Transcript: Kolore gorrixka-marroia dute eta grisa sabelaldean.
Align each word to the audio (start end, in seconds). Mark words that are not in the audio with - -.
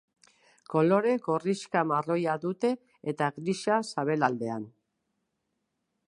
Kolore 0.73 1.11
gorrixka-marroia 1.25 2.37
dute 2.45 2.71
eta 3.13 3.27
grisa 3.35 3.77
sabelaldean. 3.89 4.65